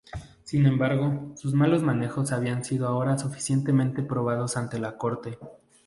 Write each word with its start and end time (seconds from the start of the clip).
Sin 0.45 0.65
embargo, 0.65 1.31
sus 1.35 1.53
malos 1.53 1.83
manejos 1.83 2.31
habían 2.31 2.65
sido 2.65 2.87
ahora 2.87 3.19
suficientemente 3.19 4.01
probados 4.01 4.57
ante 4.57 4.79
la 4.79 4.97
Corte. 4.97 5.37